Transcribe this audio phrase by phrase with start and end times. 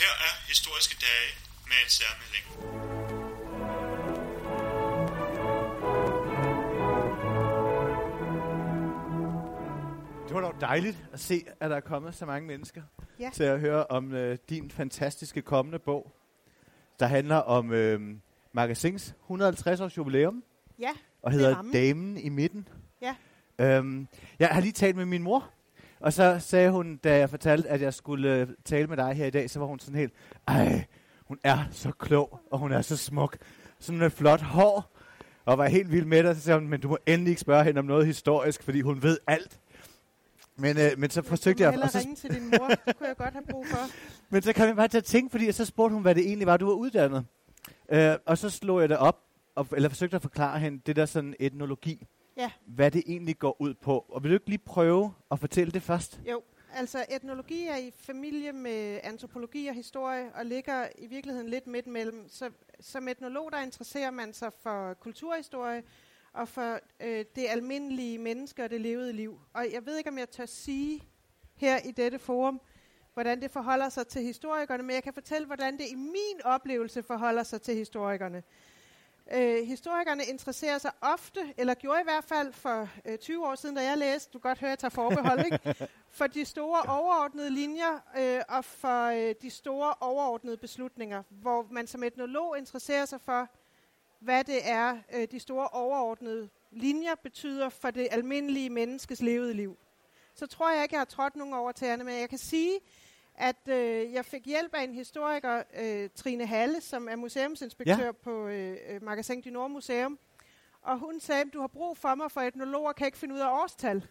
[0.00, 1.30] Her er historiske dage
[1.66, 2.46] med en særmelding.
[10.28, 12.82] Det var dog dejligt at se, at der er kommet så mange mennesker
[13.20, 13.30] Ja.
[13.34, 16.12] til at høre om øh, din fantastiske kommende bog,
[17.00, 18.00] der handler om øh,
[18.52, 20.44] Magasins 150 års jubilæum
[20.78, 20.90] Ja,
[21.22, 21.72] og er hedder rammen.
[21.72, 22.68] Damen i midten.
[23.02, 23.14] Ja.
[23.58, 25.50] Øhm, jeg har lige talt med min mor,
[26.00, 29.26] og så sagde hun, da jeg fortalte, at jeg skulle øh, tale med dig her
[29.26, 30.12] i dag, så var hun sådan helt,
[30.48, 30.84] ej,
[31.24, 33.36] hun er så klog, og hun er så smuk.
[33.78, 34.96] Sådan et flot hår,
[35.44, 36.36] og var helt vild med dig.
[36.36, 39.02] Så sagde hun, men du må endelig ikke spørge hende om noget historisk, fordi hun
[39.02, 39.60] ved alt.
[40.56, 42.68] Men, øh, men så forsøgte jeg, Du må så, ringe til din mor.
[42.68, 43.78] Det kunne jeg godt have brug for.
[44.32, 46.46] men så kom jeg bare til at tænke, fordi så spurgte hun, hvad det egentlig
[46.46, 47.24] var, du var uddannet.
[47.88, 49.18] Øh, og så slog jeg det op,
[49.54, 52.06] og, eller forsøgte at forklare hende det der sådan etnologi.
[52.36, 52.50] Ja.
[52.66, 54.06] Hvad det egentlig går ud på.
[54.08, 56.20] Og vil du ikke lige prøve at fortælle det først?
[56.30, 56.42] Jo,
[56.74, 61.86] altså etnologi er i familie med antropologi og historie, og ligger i virkeligheden lidt midt
[61.86, 62.28] mellem.
[62.28, 65.82] Så som etnolog, der interesserer man sig for kulturhistorie,
[66.32, 69.40] og for øh, det almindelige menneske og det levede liv.
[69.52, 71.02] Og jeg ved ikke, om jeg tør sige
[71.56, 72.60] her i dette forum,
[73.14, 77.02] hvordan det forholder sig til historikerne, men jeg kan fortælle, hvordan det i min oplevelse
[77.02, 78.42] forholder sig til historikerne.
[79.32, 83.76] Øh, historikerne interesserer sig ofte, eller gjorde i hvert fald for øh, 20 år siden,
[83.76, 85.88] da jeg læste, du kan godt høre, jeg tager forbehold, ikke?
[86.18, 91.86] for de store overordnede linjer øh, og for øh, de store overordnede beslutninger, hvor man
[91.86, 93.48] som etnolog interesserer sig for,
[94.20, 99.76] hvad det er, øh, de store overordnede linjer betyder for det almindelige menneskes levede liv.
[100.34, 102.80] Så tror jeg ikke, jeg har trådt nogen over tæerne, men jeg kan sige,
[103.40, 108.12] at øh, jeg fik hjælp af en historiker, øh, Trine Halle, som er museumsinspektør ja.
[108.12, 110.18] på øh, øh, Magasin du Nord Museum.
[110.82, 113.40] Og hun sagde, at du har brug for mig, for etnologer kan ikke finde ud
[113.40, 114.06] af årstal.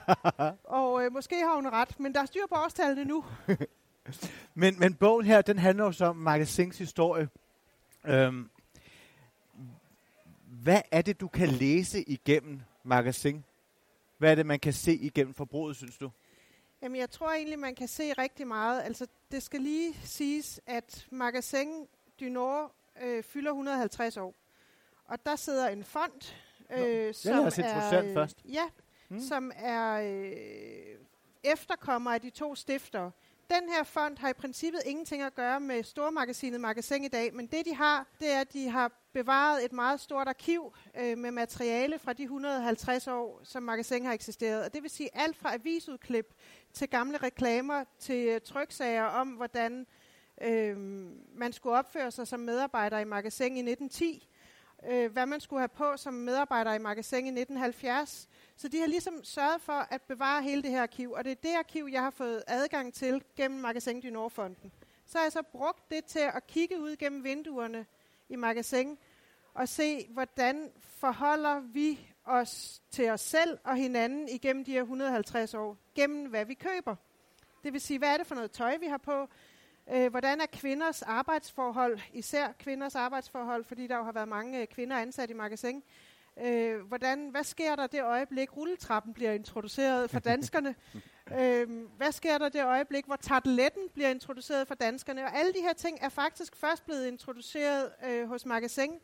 [0.80, 3.24] og øh, måske har hun ret, men der er styr på årstallene nu.
[4.54, 7.28] Men, men bogen her, den handler jo så om Magasins historie.
[8.04, 8.50] Øhm,
[10.44, 13.44] hvad er det, du kan læse igennem Magasin?
[14.18, 16.10] Hvad er det, man kan se igennem forbruget, synes du?
[16.82, 18.82] Jamen, jeg tror egentlig, man kan se rigtig meget.
[18.82, 21.86] Altså, det skal lige siges, at Magasin
[22.20, 24.34] du Nord øh, fylder 150 år.
[25.04, 26.34] Og der sidder en fond,
[26.70, 28.36] øh, som lad os introducere den først.
[28.44, 28.64] Ja,
[29.08, 29.20] mm.
[29.20, 30.98] som er øh,
[31.44, 33.10] efterkommer af de to stiftere.
[33.50, 37.46] Den her fond har i princippet ingenting at gøre med stormagasinet Magasin i dag, men
[37.46, 41.30] det de har, det er, at de har bevaret et meget stort arkiv øh, med
[41.30, 44.64] materiale fra de 150 år, som Magasin har eksisteret.
[44.64, 46.34] Og det vil sige alt fra avisudklip
[46.72, 49.86] til gamle reklamer til øh, tryksager om, hvordan
[50.42, 50.76] øh,
[51.34, 54.28] man skulle opføre sig som medarbejder i Magasin i 1910,
[54.88, 58.28] øh, hvad man skulle have på som medarbejder i Magasin i 1970.
[58.56, 61.36] Så de har ligesom sørget for at bevare hele det her arkiv, og det er
[61.42, 64.72] det arkiv, jeg har fået adgang til gennem Magasin du Nordfonden.
[65.06, 67.86] Så har jeg så brugt det til at kigge ud gennem vinduerne
[68.28, 68.98] i Magasin
[69.54, 75.54] og se, hvordan forholder vi os til os selv og hinanden igennem de her 150
[75.54, 76.96] år, gennem hvad vi køber.
[77.64, 79.28] Det vil sige, hvad er det for noget tøj, vi har på?
[79.92, 84.66] Øh, hvordan er kvinders arbejdsforhold, især kvinders arbejdsforhold, fordi der jo har været mange øh,
[84.66, 85.82] kvinder ansat i magasin.
[86.42, 90.74] Øh, hvordan, hvad sker der det øjeblik, rulletrappen bliver introduceret for danskerne?
[91.40, 95.24] øh, hvad sker der det øjeblik, hvor tarteletten bliver introduceret for danskerne?
[95.24, 99.00] Og alle de her ting er faktisk først blevet introduceret øh, hos magasin,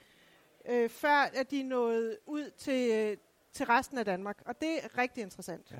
[0.70, 3.16] øh, før at de nåede ud til, øh,
[3.52, 4.42] til resten af Danmark.
[4.46, 5.70] Og det er rigtig interessant.
[5.70, 5.76] Ja.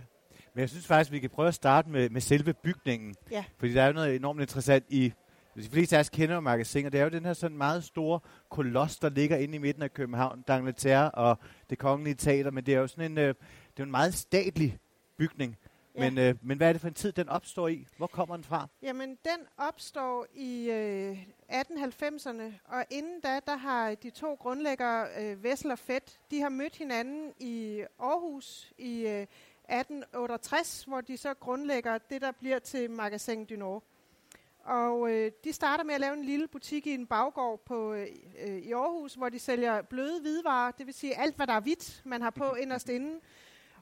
[0.54, 3.14] Men jeg synes faktisk, vi kan prøve at starte med, med selve bygningen.
[3.30, 3.44] Ja.
[3.58, 5.12] Fordi der er jo noget enormt interessant i...
[5.56, 8.20] De fleste af os kender magasin, og det er jo den her sådan meget store
[8.50, 11.38] koloss, der ligger inde i midten af København, D'Angleterre og
[11.70, 13.34] det kongelige teater, men det er jo sådan en, øh,
[13.70, 14.78] det er en meget statlig
[15.16, 15.56] bygning.
[15.94, 16.10] Ja.
[16.10, 17.86] Men, øh, men hvad er det for en tid, den opstår i?
[17.96, 18.68] Hvor kommer den fra?
[18.82, 21.18] Jamen, den opstår i øh,
[21.52, 26.48] 1890'erne, og inden da, der har de to grundlæggere, øh, Vessel og Fett, de har
[26.48, 29.26] mødt hinanden i Aarhus i øh,
[29.70, 33.82] 1868, hvor de så grundlægger det, der bliver til Magasin du Nord.
[34.64, 38.06] Og øh, de starter med at lave en lille butik i en baggård på, øh,
[38.46, 41.60] øh, i Aarhus, hvor de sælger bløde hvidevarer, det vil sige alt, hvad der er
[41.60, 43.20] hvidt, man har på inderst inden.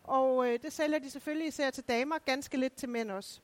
[0.07, 3.41] Og øh, det sælger de selvfølgelig især til damer, ganske lidt til mænd også.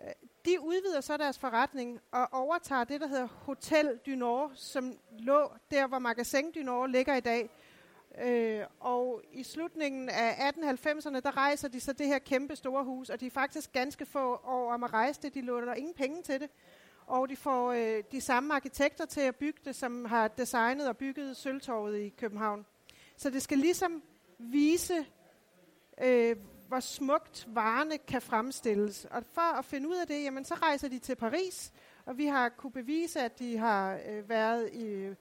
[0.00, 0.12] Øh,
[0.44, 5.50] de udvider så deres forretning og overtager det, der hedder Hotel du Nord, som lå
[5.70, 7.50] der, hvor Magasin du Nord ligger i dag.
[8.20, 13.10] Øh, og i slutningen af 1890'erne, der rejser de så det her kæmpe store hus,
[13.10, 15.34] og de er faktisk ganske få år om at rejse det.
[15.34, 16.50] De låner ingen penge til det.
[17.06, 20.96] Og de får øh, de samme arkitekter til at bygge det, som har designet og
[20.96, 22.66] bygget Sølvtorvet i København.
[23.16, 24.02] Så det skal ligesom
[24.38, 25.06] vise,
[26.02, 26.36] øh,
[26.68, 29.06] hvor smukt varerne kan fremstilles.
[29.10, 31.72] Og for at finde ud af det, jamen, så rejser de til Paris,
[32.06, 35.14] og vi har kunne bevise, at de har øh, været i,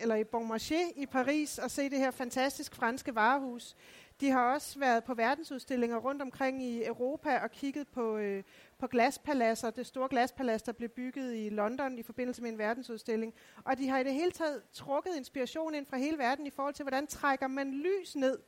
[0.00, 3.76] eller i Bon Marché i Paris og se det her fantastisk franske varehus.
[4.20, 8.42] De har også været på verdensudstillinger rundt omkring i Europa og kigget på, øh,
[8.78, 13.34] på glaspaladser, det store glaspalads, der blev bygget i London i forbindelse med en verdensudstilling.
[13.64, 16.74] Og de har i det hele taget trukket inspiration ind fra hele verden i forhold
[16.74, 18.38] til, hvordan trækker man lys ned.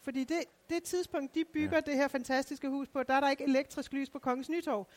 [0.00, 0.38] Fordi det,
[0.70, 1.80] det tidspunkt, de bygger ja.
[1.80, 4.88] det her fantastiske hus på, der er der ikke elektrisk lys på Kongens Nytorv.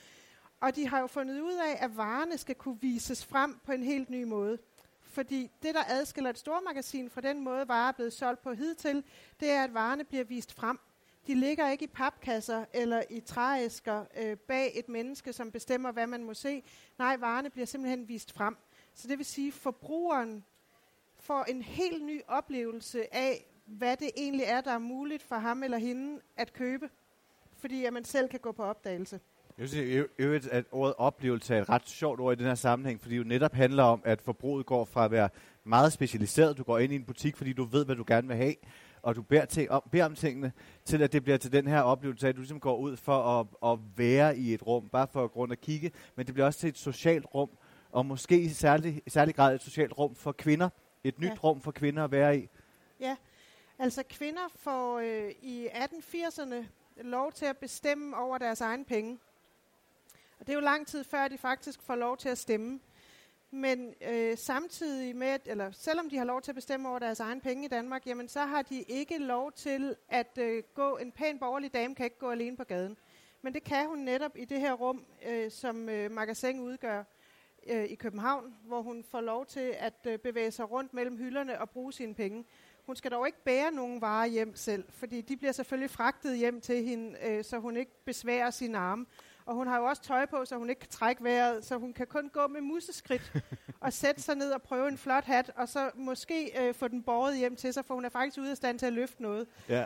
[0.60, 3.84] Og de har jo fundet ud af, at varerne skal kunne vises frem på en
[3.84, 4.58] helt ny måde.
[5.02, 9.04] Fordi det, der adskiller et stormagasin fra den måde, varer er blevet solgt på hidtil,
[9.40, 10.80] det er, at varerne bliver vist frem.
[11.28, 16.08] De ligger ikke i papkasser eller i trææsker øh, bag et menneske, som bestemmer, hvad
[16.08, 16.64] man må se.
[16.98, 18.58] Nej, varerne bliver simpelthen vist frem.
[18.94, 20.46] Så det vil sige, at forbrugeren
[21.20, 25.64] får en helt ny oplevelse af, hvad det egentlig er, der er muligt for ham
[25.64, 26.90] eller hende at købe.
[27.58, 29.20] Fordi at man selv kan gå på opdagelse.
[29.58, 33.02] Jeg synes øvrigt, at ordet oplevelse er et ret sjovt ord i den her sammenhæng,
[33.02, 35.30] fordi det jo netop handler om, at forbruget går fra at være
[35.64, 36.58] meget specialiseret.
[36.58, 38.56] Du går ind i en butik, fordi du ved, hvad du gerne vil have,
[39.02, 40.52] og du beder, ting om, beder om tingene,
[40.86, 43.72] til at det bliver til den her oplevelse, at du ligesom går ud for at,
[43.72, 46.60] at være i et rum, bare for at grund at kigge, men det bliver også
[46.60, 47.50] til et socialt rum,
[47.92, 50.70] og måske i særlig, i særlig grad et socialt rum for kvinder.
[51.04, 51.36] Et nyt ja.
[51.44, 52.50] rum for kvinder at være i.
[53.00, 53.16] Ja,
[53.80, 56.66] altså kvinder får øh, i 1880'erne
[56.98, 59.20] lov til at bestemme over deres egen penge.
[60.40, 62.80] Og det er jo lang tid før, de faktisk får lov til at stemme.
[63.52, 67.42] Men øh, samtidig med, eller selvom de har lov til at bestemme over deres egen
[67.42, 71.40] penge i Danmark, jamen så har de ikke lov til at øh, gå, en pæn
[71.40, 72.98] borgerlig dame kan ikke gå alene på gaden.
[73.42, 77.04] Men det kan hun netop i det her rum, øh, som øh, Magasin udgør
[77.68, 81.62] øh, i København, hvor hun får lov til at øh, bevæge sig rundt mellem hylderne
[81.62, 82.46] og bruge sine penge.
[82.86, 86.62] Hun skal dog ikke bære nogen varer hjem selv, fordi de bliver selvfølgelig fragtet hjem
[86.62, 89.06] til hende, øh, så hun ikke besværer sine arme.
[89.46, 91.94] Og hun har jo også tøj på, så hun ikke kan trække vejret, så hun
[91.94, 93.34] kan kun gå med museskridt
[93.82, 97.04] og sætte sig ned og prøve en flot hat, og så måske øh, få den
[97.04, 99.48] båret hjem til sig, for hun er faktisk ude af stand til at løfte noget.
[99.70, 99.86] Ja.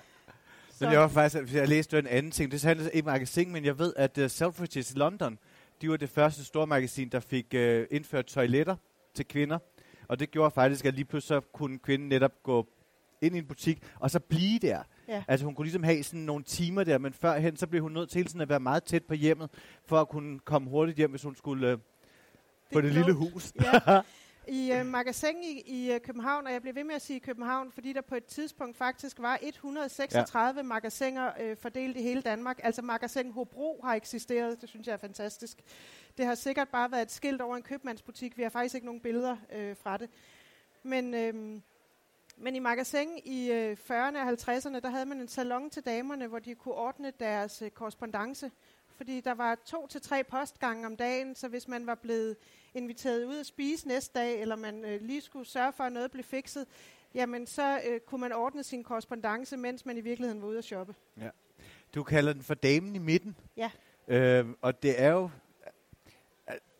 [0.70, 0.84] Så.
[0.86, 2.52] Men jeg var faktisk, at jeg læste en anden ting.
[2.52, 5.40] Det handler ikke magasin, men jeg ved, at uh, Selfridges i London,
[5.82, 8.76] de var det første store magasin, der fik uh, indført toiletter
[9.14, 9.60] til kvinder.
[10.08, 12.68] Og det gjorde faktisk, at lige pludselig så kunne kvinden netop gå
[13.22, 14.84] ind i en butik, og så blive der.
[15.08, 15.24] Ja.
[15.28, 18.10] Altså hun kunne ligesom have sådan nogle timer der, men førhen så blev hun nødt
[18.10, 19.50] til hele tiden at være meget tæt på hjemmet,
[19.86, 21.78] for at kunne komme hurtigt hjem, hvis hun skulle øh,
[22.74, 23.54] på det, det lille hus.
[23.62, 24.02] Ja.
[24.50, 27.72] I øh, magasin i, i uh, København, og jeg bliver ved med at sige København,
[27.72, 30.64] fordi der på et tidspunkt faktisk var 136 ja.
[30.64, 32.60] magasiner øh, fordelt i hele Danmark.
[32.64, 35.58] Altså magasin Hobro har eksisteret, det synes jeg er fantastisk.
[36.18, 39.02] Det har sikkert bare været et skilt over en købmandsbutik, vi har faktisk ikke nogen
[39.02, 40.10] billeder øh, fra det.
[40.84, 41.14] Men...
[41.14, 41.62] Øh,
[42.38, 46.28] men i magasin i øh, 40'erne og 50'erne, der havde man en salon til damerne,
[46.28, 48.52] hvor de kunne ordne deres øh, korrespondence.
[48.98, 52.36] Fordi der var to til tre postgange om dagen, så hvis man var blevet
[52.74, 56.12] inviteret ud at spise næste dag, eller man øh, lige skulle sørge for, at noget
[56.12, 56.66] blev fikset,
[57.14, 60.64] jamen så øh, kunne man ordne sin korrespondence, mens man i virkeligheden var ude at
[60.64, 60.96] shoppe.
[61.22, 61.30] Ja.
[61.96, 63.38] Du kalder den for damen i midten.
[63.58, 63.72] Ja.
[64.08, 65.30] Øh, og det er jo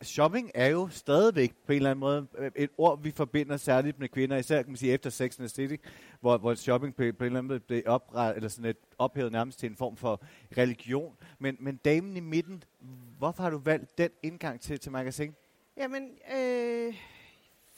[0.02, 3.98] shopping er jo stadigvæk på en eller anden måde øh, et ord, vi forbinder særligt
[3.98, 5.76] med kvinder, især kan man sige efter Sex and the City,
[6.20, 9.32] hvor, hvor shopping på, på en eller anden måde blev opret, eller sådan et ophævet
[9.32, 10.22] nærmest til en form for
[10.56, 11.16] religion.
[11.38, 12.64] Men, men damen i midten,
[13.18, 15.34] hvorfor har du valgt den indgang til, til magasin?
[15.76, 16.94] Jamen, øh,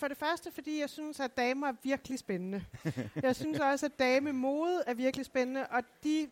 [0.01, 2.65] for det første, fordi jeg synes, at damer er virkelig spændende.
[3.23, 6.29] jeg synes også, at damemode er virkelig spændende, og de,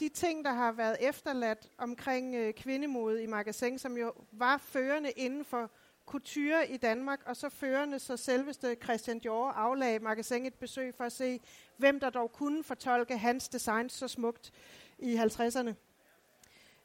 [0.00, 5.10] de ting, der har været efterladt omkring øh, kvindemode i magasin, som jo var førende
[5.10, 5.70] inden for
[6.06, 11.04] couture i Danmark, og så førende så selveste Christian Dior aflagde magasin et besøg for
[11.04, 11.40] at se,
[11.76, 14.50] hvem der dog kunne fortolke hans design så smukt
[14.98, 15.89] i 50'erne.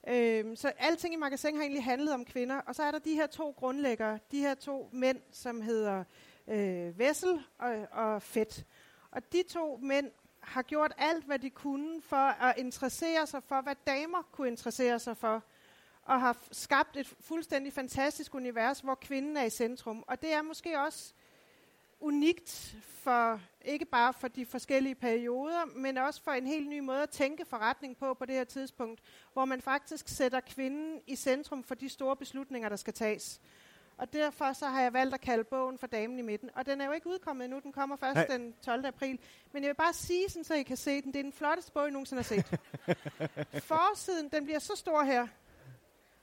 [0.08, 2.60] Øhm, så alting i magasin har egentlig handlet om kvinder.
[2.60, 6.04] Og så er der de her to grundlæggere, de her to mænd, som hedder
[6.48, 8.66] øh, Vessel og, og Fedt.
[9.12, 13.62] Og de to mænd har gjort alt, hvad de kunne for at interessere sig for,
[13.62, 15.44] hvad damer kunne interessere sig for.
[16.04, 20.04] Og har skabt et fuldstændig fantastisk univers, hvor kvinden er i centrum.
[20.08, 21.14] Og det er måske også
[22.06, 27.04] unikt for ikke bare for de forskellige perioder, men også for en helt ny måde
[27.04, 29.02] at tænke forretning på på det her tidspunkt,
[29.34, 33.42] hvor man faktisk sætter kvinden i centrum for de store beslutninger, der skal tages.
[33.98, 36.50] Og derfor så har jeg valgt at kalde bogen for Damen i midten.
[36.56, 38.26] Og den er jo ikke udkommet endnu, den kommer først Nej.
[38.26, 38.86] den 12.
[38.86, 39.20] april.
[39.52, 41.72] Men jeg vil bare sige, sådan, så I kan se den, det er den flotteste
[41.72, 42.60] bog, I nogensinde har set.
[43.64, 45.28] Forsiden, den bliver så stor her.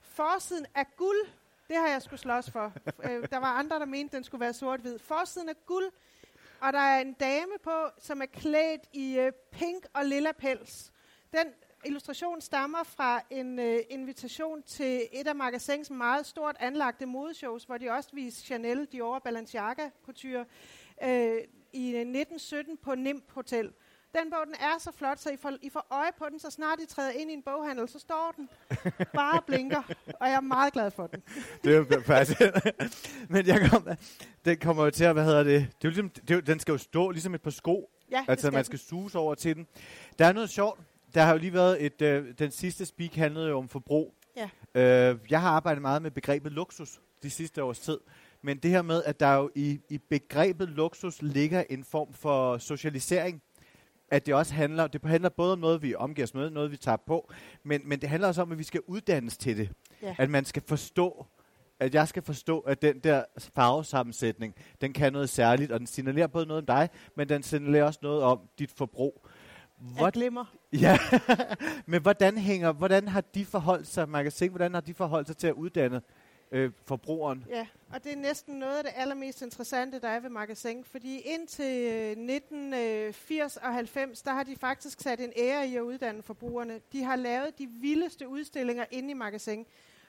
[0.01, 1.27] Forsiden er guld.
[1.73, 2.73] Det har jeg skulle slås for.
[3.03, 4.99] øh, der var andre, der mente, den skulle være sort-hvid.
[4.99, 5.91] Forsiden er guld
[6.61, 10.91] og der er en dame på, som er klædt i øh, pink og lilla pels.
[11.33, 11.47] Den
[11.85, 17.77] illustration stammer fra en øh, invitation til et af magasins meget stort anlagte modeshows, hvor
[17.77, 20.45] de også viste Chanel, Dior og Balenciaga couture
[21.03, 21.37] øh,
[21.73, 23.73] i øh, 1917 på Nimp Hotel.
[24.21, 26.49] Den bog, den er så flot, så I får, I får øje på den, så
[26.49, 28.49] snart I træder ind i en boghandel, så står den
[29.13, 29.81] bare blinker,
[30.19, 31.23] og jeg er meget glad for den.
[31.63, 32.41] Det er faktisk.
[33.29, 33.87] Men jeg kom,
[34.45, 36.77] den kommer jo til at, hvad hedder det, det er ligesom, det den skal jo
[36.77, 37.89] stå ligesom et par sko.
[38.11, 39.67] Ja, Altså, skal man skal suge over til den.
[40.19, 40.79] Der er noget sjovt.
[41.15, 44.13] Der har jo lige været et, øh, den sidste speak handlede jo om forbrug.
[44.35, 44.49] Ja.
[45.11, 47.97] Øh, jeg har arbejdet meget med begrebet luksus de sidste års tid.
[48.41, 52.57] Men det her med, at der jo i, i begrebet luksus ligger en form for
[52.57, 53.41] socialisering,
[54.13, 56.77] at det også handler, det handler både om noget, vi omgiver os med, noget, vi
[56.77, 57.31] tager på,
[57.63, 59.69] men, men det handler også om, at vi skal uddannes til det.
[60.01, 60.15] Ja.
[60.17, 61.25] At man skal forstå,
[61.79, 63.23] at jeg skal forstå, at den der
[63.55, 67.83] farvesammensætning, den kan noget særligt, og den signalerer både noget om dig, men den signalerer
[67.83, 69.27] også noget om dit forbrug.
[69.99, 70.45] Jeg glemmer.
[70.73, 70.97] Ja,
[71.91, 75.47] men hvordan hænger, hvordan har de forholdt sig, magasin, hvordan har de forholdt sig til
[75.47, 76.01] at uddanne
[76.53, 77.45] øh, forbrugeren?
[77.49, 81.19] Ja, og det er næsten noget af det allermest interessante, der er ved Magasin, fordi
[81.19, 86.23] indtil øh, 1980 og 90, der har de faktisk sat en ære i at uddanne
[86.23, 86.79] forbrugerne.
[86.91, 89.65] De har lavet de vildeste udstillinger inde i Magasin.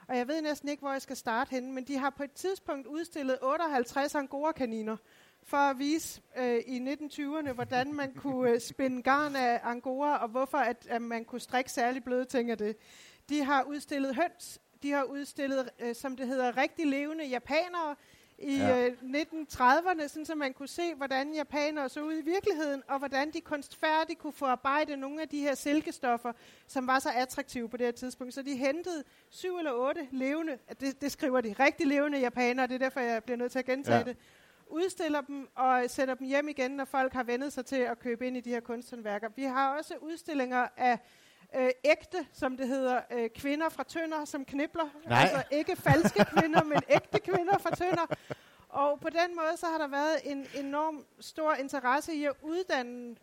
[0.09, 2.33] Og jeg ved næsten ikke, hvor jeg skal starte henne, men de har på et
[2.33, 4.97] tidspunkt udstillet 58 angora-kaniner
[5.43, 10.29] for at vise øh, i 1920'erne, hvordan man kunne øh, spænde garn af angora, og
[10.29, 12.77] hvorfor at, at man kunne strikke særlig bløde ting af det.
[13.29, 17.97] De har udstillet høns, de har udstillet, øh, som det hedder, rigtig levende japanere
[18.39, 18.87] i Ja.
[18.87, 23.31] øh, 1930'erne, sådan så man kunne se, hvordan japanere så ud i virkeligheden, og hvordan
[23.31, 26.33] de kunstfærdigt kunne forarbejde nogle af de her silkestoffer,
[26.67, 28.35] som var så attraktive på det her tidspunkt.
[28.35, 32.75] Så de hentede syv eller otte levende, det, det skriver de, rigtig levende japanere, det
[32.75, 34.05] er derfor, jeg bliver nødt til at gentage ja.
[34.05, 34.17] det,
[34.67, 38.27] udstiller dem og sætter dem hjem igen, når folk har vendet sig til at købe
[38.27, 39.29] ind i de her kunsthåndværker.
[39.37, 40.99] Vi har også udstillinger af
[41.55, 44.89] øh, ægte, som det hedder, øh, kvinder fra Tønder, som knibler.
[45.07, 45.21] Nej.
[45.23, 48.07] Altså ikke falske kvinder, men ægte kvinder fra Tønder.
[48.69, 53.17] Og på den måde, så har der været en enorm stor interesse i at uddanne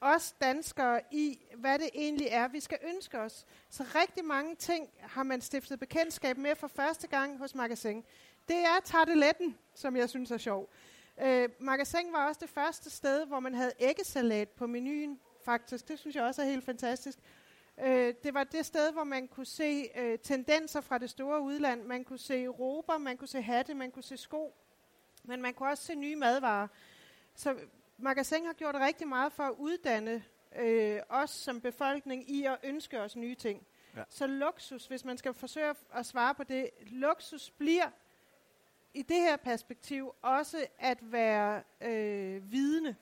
[0.00, 3.46] os danskere i, hvad det egentlig er, vi skal ønske os.
[3.70, 8.04] Så rigtig mange ting har man stiftet bekendtskab med for første gang hos Magasin.
[8.48, 10.70] Det er tarteletten, som jeg synes er sjov.
[11.22, 15.88] Øh, Magasin var også det første sted, hvor man havde æggesalat på menuen, faktisk.
[15.88, 17.18] Det synes jeg også er helt fantastisk.
[17.82, 21.82] Øh, det var det sted, hvor man kunne se øh, tendenser fra det store udland.
[21.82, 24.54] Man kunne se rober, man kunne se hatte, man kunne se sko.
[25.24, 26.68] Men man kunne også se nye madvarer.
[27.34, 27.56] Så
[27.98, 30.24] Magasin har gjort rigtig meget for at uddanne
[30.58, 33.66] øh, os som befolkning i at ønske os nye ting.
[33.96, 34.02] Ja.
[34.08, 37.90] Så luksus, hvis man skal forsøge at- at svare på det, luksus bliver
[38.94, 42.96] i det her perspektiv også at være øh, vidne.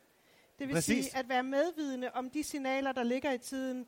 [0.59, 1.05] Det vil Præcis.
[1.07, 3.87] sige at være medvidende om de signaler, der ligger i tiden,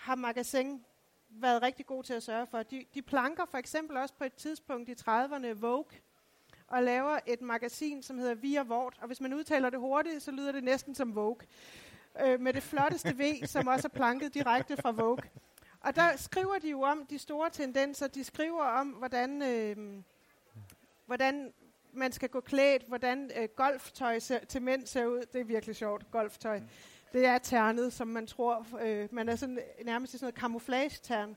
[0.00, 0.84] har Magasin
[1.30, 2.62] været rigtig god til at sørge for.
[2.62, 5.98] De, de planker for eksempel også på et tidspunkt i 30'erne Vogue,
[6.66, 8.98] og laver et magasin, som hedder Via Vort.
[9.00, 11.46] Og hvis man udtaler det hurtigt, så lyder det næsten som Vogue.
[12.24, 15.22] Øh, med det flotteste V, som også er planket direkte fra Vogue.
[15.80, 18.06] Og der skriver de jo om de store tendenser.
[18.06, 20.02] De skriver om, hvordan, øh,
[21.06, 21.52] hvordan
[21.92, 25.26] man skal gå klædt, hvordan øh, golftøj ser, til mænd ser ud.
[25.32, 26.60] Det er virkelig sjovt, golftøj.
[27.12, 28.66] Det er ternet, som man tror.
[28.82, 31.36] Øh, man er sådan, nærmest sådan noget camouflage-tern.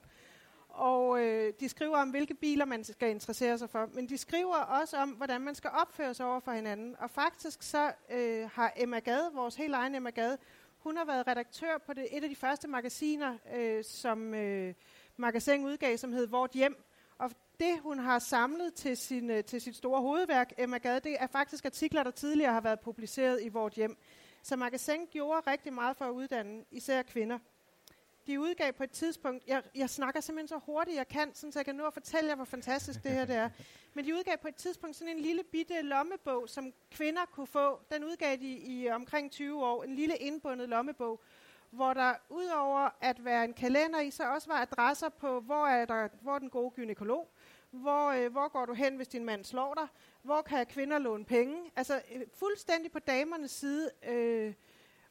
[0.70, 3.89] Og øh, de skriver om, hvilke biler man skal interessere sig for.
[3.94, 6.96] Men de skriver også om, hvordan man skal opføre sig over for hinanden.
[7.00, 10.38] Og faktisk så øh, har Emma Gade, vores helt egen Emma Gade,
[10.80, 14.74] hun har været redaktør på det, et af de første magasiner, øh, som øh,
[15.18, 16.84] Magasin udgav, som hed Vort Hjem.
[17.18, 21.15] Og det, hun har samlet til, sin, øh, til sit store hovedværk, Emma Gade, det
[21.20, 23.98] er faktisk artikler, der tidligere har været publiceret i Vort Hjem.
[24.45, 27.39] Så Magasin gjorde rigtig meget for at uddanne især kvinder.
[28.27, 31.59] De udgav på et tidspunkt, jeg, jeg snakker simpelthen så hurtigt jeg kan, sådan, så
[31.59, 33.50] jeg kan nå at fortælle jer, hvor fantastisk det her det er.
[33.93, 37.79] Men de udgav på et tidspunkt sådan en lille bitte lommebog, som kvinder kunne få.
[37.91, 41.21] Den udgav de i omkring 20 år, en lille indbundet lommebog,
[41.69, 45.85] hvor der udover at være en kalender i, så også var adresser på, hvor er,
[45.85, 47.29] der, hvor er den gode gynekolog,
[47.71, 49.88] hvor, øh, hvor går du hen, hvis din mand slår dig,
[50.24, 51.56] hvor kan kvinder låne penge.
[51.75, 54.53] Altså øh, fuldstændig på damernes side, øh,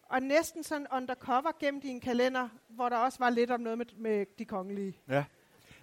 [0.03, 3.79] og næsten sådan undercover gemt i en kalender, hvor der også var lidt om noget
[3.79, 4.97] med, med de kongelige.
[5.09, 5.25] Ja.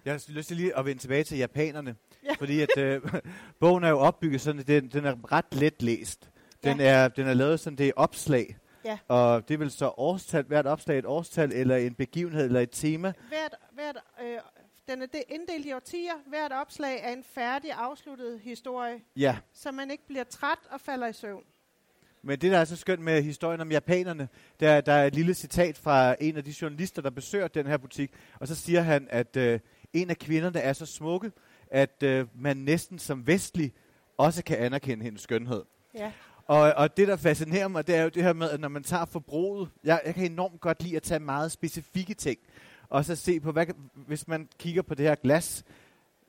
[0.04, 1.96] Jeg har lyst til lige at vende tilbage til japanerne.
[2.24, 2.32] Ja.
[2.38, 3.02] Fordi at øh,
[3.60, 6.30] bogen er jo opbygget sådan, at den, den er ret let læst.
[6.64, 6.86] Den, Ja.
[7.04, 8.56] er, den er lavet sådan, det er opslag.
[8.84, 8.98] Ja.
[9.08, 13.12] Og det vel så årstal, hvert opslag et årstal, eller en begivenhed, eller et tema.
[13.28, 14.38] Hvert, hvert, øh,
[14.88, 16.12] den er det- inddelt i årtier.
[16.26, 21.06] Hvert opslag er en færdig, afsluttet historie, Ja, så man ikke bliver træt og falder
[21.06, 21.44] i søvn.
[22.22, 24.28] Men det, der er så skønt med historien om japanerne,
[24.60, 27.66] det er, der er et lille citat fra en af de journalister, der besøger den
[27.66, 29.60] her butik, og så siger han, at øh,
[29.92, 31.32] en af kvinderne er så smukke,
[31.70, 33.72] at øh, man næsten som vestlig
[34.18, 35.64] også kan anerkende hendes skønhed.
[35.94, 36.12] Ja.
[36.46, 38.82] Og, og det, der fascinerer mig, det er jo det her med, at når man
[38.82, 42.38] tager forbruget, jeg, jeg kan enormt godt lide at tage meget specifikke ting,
[42.90, 45.64] og så se på, hvad, hvis man kigger på det her glas,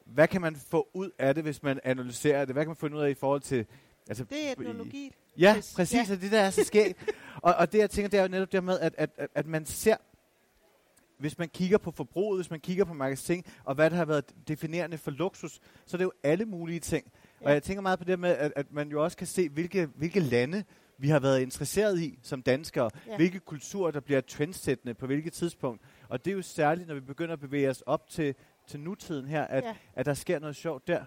[0.06, 2.56] hvad kan man få ud af det, hvis man analyserer det?
[2.56, 3.66] Hvad kan man få ud af i forhold til...
[4.10, 5.12] Altså, Det er i- etnologi.
[5.38, 5.74] Ja, Yes.
[5.76, 6.16] præcis, Ja.
[6.16, 6.98] og det der er så skægt.
[7.42, 9.48] og, og det, jeg tænker, det er jo netop det med, at, at, at, at
[9.48, 9.96] man ser,
[11.20, 14.26] hvis man kigger på forbruget, hvis man kigger på magasin, og hvad der har været
[14.48, 17.12] definerende for luksus, så er det jo alle mulige ting.
[17.42, 17.46] Ja.
[17.46, 19.86] Og jeg tænker meget på det med, at, at man jo også kan se, hvilke,
[19.96, 20.64] hvilke lande
[20.98, 22.90] vi har været interesseret i som danskere.
[23.08, 23.16] Ja.
[23.16, 25.82] Hvilke kulturer, der bliver trendsættende på hvilket tidspunkt.
[26.12, 28.36] Og det er jo særligt, når vi begynder at bevæge os op til,
[28.68, 29.76] til nutiden her, at, ja.
[29.94, 31.06] At der sker noget sjovt der.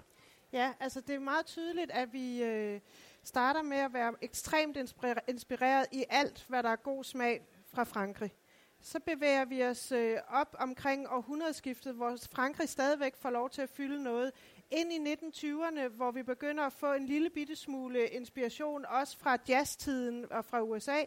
[0.53, 2.81] Ja, altså det er meget tydeligt, at vi øh,
[3.25, 7.85] starter med at være ekstremt inspireret, inspireret i alt, hvad der er god smag fra
[7.85, 8.33] Frankrig.
[8.81, 13.69] Så bevæger vi os øh, op omkring århundredeskiftet, hvor Frankrig stadigvæk får lov til at
[13.69, 14.33] fylde noget.
[14.71, 19.39] Ind i 1920'erne, hvor vi begynder at få en lille bitte smule inspiration, også fra
[19.49, 20.99] jazztiden og fra USA.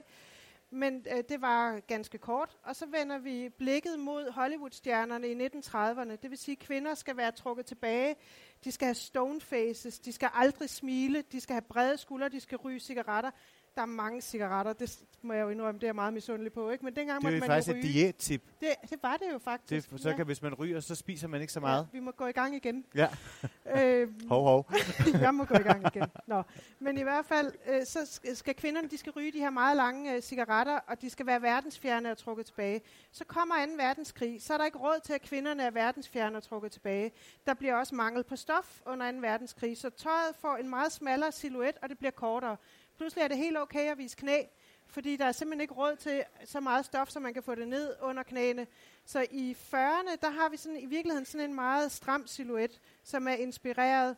[0.69, 2.57] Men øh, det var ganske kort.
[2.63, 6.15] Og så vender vi blikket mod Hollywood-stjernerne i 1930'erne.
[6.21, 8.15] Det vil sige, at kvinder skal være trukket tilbage.
[8.63, 9.99] De skal have stone faces.
[9.99, 11.21] De skal aldrig smile.
[11.21, 12.29] De skal have brede skuldre.
[12.29, 13.31] De skal ryge cigaretter.
[13.77, 14.73] Der er mange cigaretter.
[14.73, 16.69] Det må jeg jo indrømme, det er jeg meget misundelig på.
[16.69, 16.85] Ikke?
[16.85, 17.93] Men dengang Det er jo man faktisk jo et ryge.
[17.93, 18.41] diættip.
[18.59, 19.91] Det, det var det jo faktisk.
[19.91, 21.87] Det, så kan, hvis man ryger, så spiser man ikke så Ja, meget.
[21.91, 22.85] vi må gå i gang igen.
[22.95, 23.07] Ja.
[23.77, 24.71] øh, Hov, hov.
[25.21, 26.07] jeg må gå i gang igen.
[26.27, 26.43] Nå.
[26.79, 29.77] Men i hvert fald, øh, så sk- skal kvinderne, de skal ryge de her meget
[29.77, 32.81] lange øh, cigaretter, og de skal være verdensfjerne og trukket tilbage.
[33.11, 33.71] Så kommer 2.
[33.77, 37.11] verdenskrig, så er der ikke råd til, at kvinderne er verdensfjerne og trukket tilbage.
[37.47, 39.17] Der bliver også mangel på stof under 2.
[39.17, 42.57] verdenskrig, så tøjet får en meget smallere silhuet, og det bliver kortere.
[42.97, 44.43] Pludselig er det helt okay at vise knæ,
[44.87, 47.67] fordi der er simpelthen ikke råd til så meget stof, så man kan få det
[47.67, 48.67] ned under knæene.
[49.05, 53.27] Så i 40'erne, der har vi sådan, i virkeligheden sådan en meget stram silhuet, som
[53.27, 54.15] er inspireret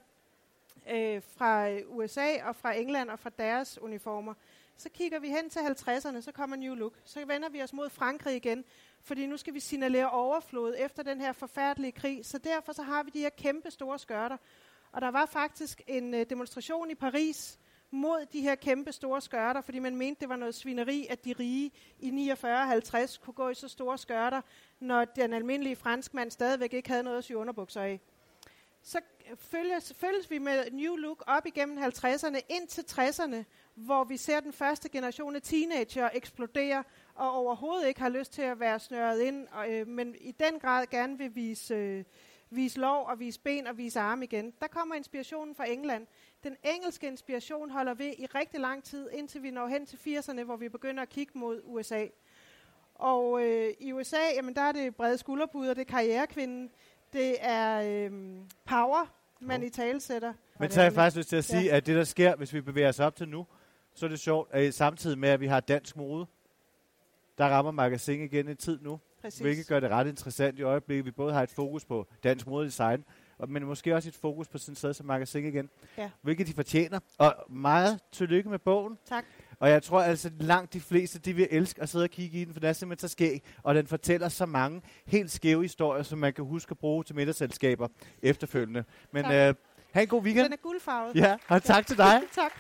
[0.90, 4.34] øh, fra USA og fra England og fra deres uniformer.
[4.78, 6.94] Så kigger vi hen til 50'erne, så kommer New Look.
[7.06, 8.66] Så vender vi os mod Frankrig igen,
[9.02, 12.26] fordi nu skal vi signalere overflod efter den her forfærdelige krig.
[12.26, 14.38] Så derfor så har vi de her kæmpe store skørter.
[14.92, 17.60] Og der var faktisk en øh, demonstration i Paris
[17.92, 21.34] mod de her kæmpe store skørter, fordi man mente, det var noget svineri, at de
[21.40, 24.42] rige i 49-50 kunne gå i så store skørter,
[24.80, 28.00] når den almindelige franskmand stadigvæk ikke havde noget at sy underbukser af
[28.82, 29.00] så
[29.36, 33.44] følges, følges vi med New Look op igennem 50'erne ind til 60'erne,
[33.76, 36.84] hvor vi ser den første generation af teenager eksplodere,
[37.16, 40.60] og overhovedet ikke har lyst til at være snøret ind, og, øh, men i den
[40.60, 42.04] grad gerne vil vise, øh,
[42.50, 44.54] vise lov og vise ben og vise arme igen.
[44.62, 46.08] Der kommer inspirationen fra England.
[46.44, 50.44] Den engelske inspiration holder ved i rigtig lang tid, indtil vi når hen til 80'erne,
[50.44, 52.06] hvor vi begynder at kigge mod USA.
[52.96, 56.70] Og øh, i USA, jamen, der er det brede skulderpuder, det er karrierekvinden,
[57.14, 58.12] det er øh,
[58.66, 59.68] power, man Hov.
[59.68, 60.34] i tale sætter.
[60.60, 61.78] Men så har jeg faktisk lyst til at sige, Ja.
[61.78, 63.46] at det, der sker, hvis vi bevæger os op til nu,
[63.94, 66.26] så er det sjovt, at samtidig med, at vi har dansk mode,
[67.38, 69.40] der rammer magasin igen en tid nu, Præcis.
[69.40, 71.06] hvilket gør det ret interessant i øjeblikket.
[71.06, 73.06] Vi både har et fokus på dansk modedesign,
[73.40, 76.10] og- men måske også et fokus på sådan et sted som magasin igen, Ja.
[76.22, 77.00] hvilket de fortjener.
[77.18, 78.98] Og meget tillykke med bogen.
[79.10, 79.24] Tak.
[79.60, 82.46] Og jeg tror altså, langt de fleste, de vil elske at sidde og kigge i
[82.46, 86.04] den, for den er simpelthen så skæg, og den fortæller så mange helt skæve historier,
[86.04, 87.88] som man kan huske at bruge til middagsselskaber
[88.22, 88.84] efterfølgende.
[89.14, 89.34] Men Tak.
[89.34, 89.56] øh,
[89.92, 90.44] have en god weekend.
[90.44, 91.16] Den er guldfarvet.
[91.16, 92.22] Ja, og tak til dig.
[92.36, 92.52] tak.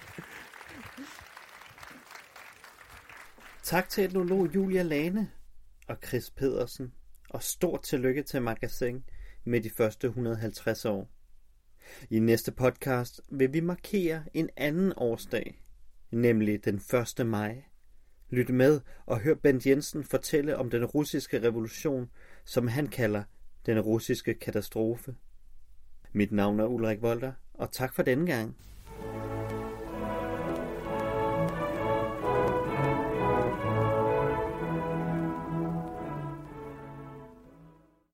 [3.63, 5.32] Tak til etnolog Julia Lane
[5.88, 6.94] og Chris Pedersen,
[7.30, 9.04] og stort tillykke til Magasin
[9.49, 11.09] med de første 150 år.
[12.09, 15.62] I næste podcast vil vi markere en anden årsdag,
[16.12, 16.81] nemlig den
[17.19, 17.27] 1.
[17.27, 17.63] maj.
[18.29, 22.09] Lyt med og hør Bent Jensen fortælle om den russiske revolution,
[22.45, 23.23] som han kalder
[23.65, 25.15] den russiske katastrofe.
[26.12, 28.57] Mit navn er Ulrik Volter, og tak for denne gang.